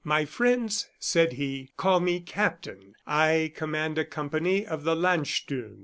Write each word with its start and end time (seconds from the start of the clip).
"My 0.03 0.25
friends," 0.25 0.87
he 0.93 0.97
said, 0.97 1.77
"call 1.77 1.99
me 1.99 2.21
'Captain.' 2.21 2.95
I 3.05 3.53
command 3.55 3.99
a 3.99 4.03
company 4.03 4.65
of 4.65 4.83
the 4.83 4.95
Landsturm." 4.95 5.77